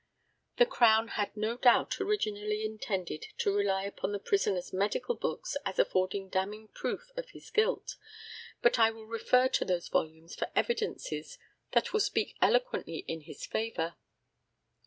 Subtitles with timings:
[0.57, 5.77] The Crown had no doubt originally intended to rely upon the prisoner's medical books as
[5.77, 7.97] affording damning proof of his guilt;
[8.63, 11.37] but I will refer to those volumes for evidences
[11.73, 13.95] that will speak eloquently in his favour.